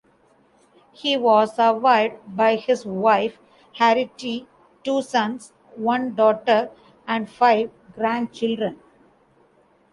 He 0.93 1.15
was 1.15 1.55
survived 1.57 2.15
by 2.35 2.55
his 2.55 2.87
wife, 2.87 3.37
Harriet, 3.73 4.17
two 4.83 5.01
sons, 5.03 5.53
one 5.75 6.15
daughter, 6.15 6.71
and 7.07 7.29
five 7.29 7.69
grandchildren. 7.93 8.79